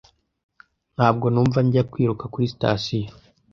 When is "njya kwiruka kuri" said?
1.65-2.51